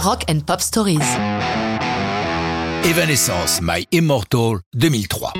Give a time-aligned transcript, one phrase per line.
[0.00, 1.00] Rock and Pop Stories.
[2.84, 5.32] Evanescence, My Immortal 2003.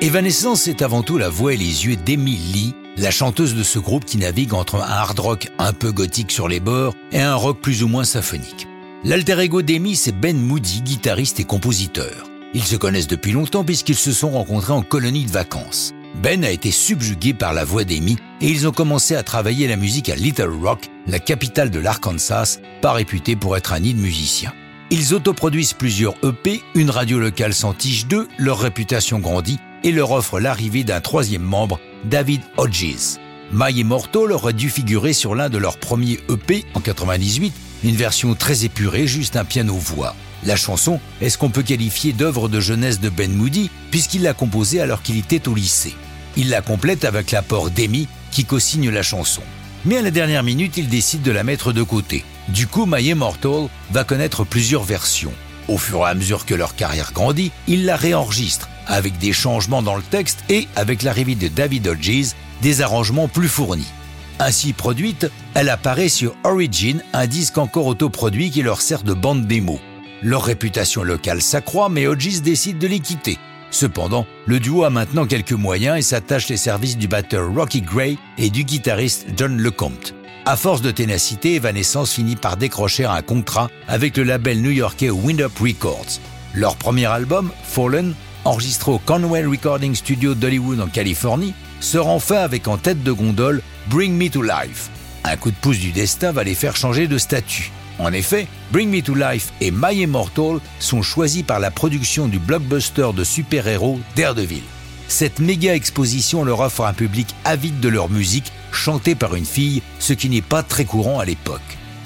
[0.00, 3.80] Evanescence, c'est avant tout la voix et les yeux d'Emily Lee, la chanteuse de ce
[3.80, 7.34] groupe qui navigue entre un hard rock un peu gothique sur les bords et un
[7.34, 8.68] rock plus ou moins symphonique.
[9.02, 12.30] L'alter ego d'Amy, c'est Ben Moody, guitariste et compositeur.
[12.54, 15.94] Ils se connaissent depuis longtemps puisqu'ils se sont rencontrés en colonie de vacances.
[16.16, 19.76] Ben a été subjugué par la voix d'Amy et ils ont commencé à travailler la
[19.76, 24.00] musique à Little Rock, la capitale de l'Arkansas, pas réputée pour être un nid de
[24.00, 24.52] musiciens.
[24.90, 30.12] Ils autoproduisent plusieurs EP, une radio locale s'en tige d'eux, leur réputation grandit et leur
[30.12, 33.18] offre l'arrivée d'un troisième membre, David Hodges.
[33.52, 37.52] My Immortal aurait dû figurer sur l'un de leurs premiers EP en 98,
[37.84, 40.14] une version très épurée, juste un piano-voix.
[40.44, 44.34] La chanson est ce qu'on peut qualifier d'œuvre de jeunesse de Ben Moody, puisqu'il l'a
[44.34, 45.94] composée alors qu'il était au lycée?
[46.36, 49.42] Il la complète avec l'apport d'Amy, qui co-signe la chanson.
[49.84, 52.24] Mais à la dernière minute, il décide de la mettre de côté.
[52.48, 55.32] Du coup, My Immortal va connaître plusieurs versions.
[55.66, 59.82] Au fur et à mesure que leur carrière grandit, il la réenregistre, avec des changements
[59.82, 63.92] dans le texte et, avec l'arrivée de David Hodges, des arrangements plus fournis.
[64.38, 69.46] Ainsi produite, elle apparaît sur Origin, un disque encore autoproduit qui leur sert de bande
[69.46, 69.80] démo.
[70.22, 73.38] Leur réputation locale s'accroît, mais Hodges décide de les quitter.
[73.70, 78.18] Cependant, le duo a maintenant quelques moyens et s'attache les services du batteur Rocky Gray
[78.36, 80.14] et du guitariste John Lecomte.
[80.44, 85.42] À force de ténacité, Evanescence finit par décrocher un contrat avec le label new-yorkais Wind
[85.42, 86.18] Up Records.
[86.54, 92.38] Leur premier album, Fallen, enregistré au Conway Recording Studio d'Hollywood en Californie, se rend fin
[92.38, 94.90] avec en tête de gondole Bring Me to Life.
[95.24, 97.70] Un coup de pouce du destin va les faire changer de statut.
[97.98, 102.38] En effet, Bring Me to Life et My Immortal sont choisis par la production du
[102.38, 104.62] blockbuster de super-héros Daredevil.
[105.08, 109.82] Cette méga exposition leur offre un public avide de leur musique chantée par une fille,
[109.98, 111.60] ce qui n'est pas très courant à l'époque.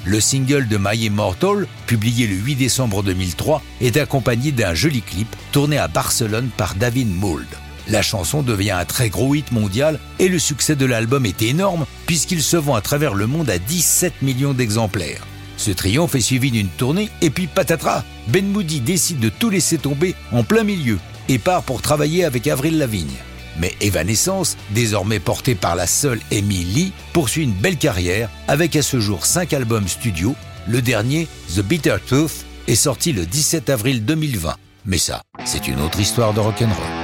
[0.04, 5.28] Le single de My Immortal, publié le 8 décembre 2003, est accompagné d'un joli clip
[5.52, 7.46] tourné à Barcelone par David Mould.
[7.88, 11.86] La chanson devient un très gros hit mondial et le succès de l'album est énorme
[12.06, 15.26] puisqu'il se vend à travers le monde à 17 millions d'exemplaires.
[15.56, 19.78] Ce triomphe est suivi d'une tournée et puis patatras, Ben Moody décide de tout laisser
[19.78, 20.98] tomber en plein milieu
[21.28, 23.16] et part pour travailler avec Avril Lavigne.
[23.58, 28.82] Mais Evanescence, désormais portée par la seule Amy Lee, poursuit une belle carrière avec à
[28.82, 30.34] ce jour 5 albums studio.
[30.66, 34.54] Le dernier, The Bitter Truth, est sorti le 17 avril 2020.
[34.86, 37.01] Mais ça, c'est une autre histoire de rock'n'roll.